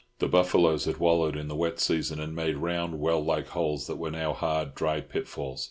The 0.17 0.27
buffaloes 0.27 0.85
had 0.85 0.97
wallowed 0.97 1.37
in 1.37 1.47
the 1.47 1.55
wet 1.55 1.79
season 1.79 2.19
and 2.19 2.35
made 2.35 2.57
round 2.57 2.99
well 2.99 3.23
like 3.23 3.49
holes 3.49 3.85
that 3.85 3.97
were 3.97 4.09
now 4.09 4.33
hard, 4.33 4.73
dry 4.73 4.99
pitfalls. 4.99 5.59